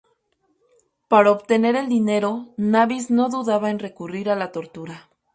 Para 1.09 1.29
obtener 1.29 1.75
el 1.75 1.87
dinero, 1.87 2.55
Nabis 2.57 3.11
no 3.11 3.29
dudaba 3.29 3.69
en 3.69 3.77
recurrir 3.77 4.31
a 4.31 4.35
la 4.35 4.51
tortura. 4.51 5.11